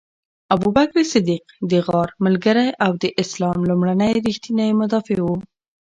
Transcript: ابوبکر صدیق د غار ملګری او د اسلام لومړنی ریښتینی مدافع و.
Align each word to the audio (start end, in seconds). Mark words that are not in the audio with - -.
ابوبکر 0.53 0.97
صدیق 1.13 1.45
د 1.71 1.73
غار 1.87 2.09
ملګری 2.25 2.67
او 2.85 2.91
د 3.03 3.05
اسلام 3.23 3.59
لومړنی 3.69 4.11
ریښتینی 4.25 4.69
مدافع 4.81 5.17
و. 5.23 5.27